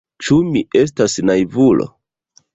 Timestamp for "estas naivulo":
0.79-1.89